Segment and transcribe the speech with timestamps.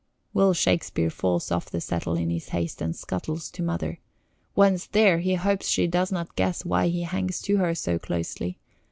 [0.33, 3.99] Will Shakespeare falls off the settle in his haste and scuttles to Mother.
[4.55, 8.57] Once there, he hopes she does not guess why he hangs to her so closely.